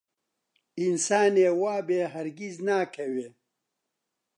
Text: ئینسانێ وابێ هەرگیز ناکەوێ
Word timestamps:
ئینسانێ 0.79 1.49
وابێ 1.61 2.01
هەرگیز 2.13 2.55
ناکەوێ 2.67 3.27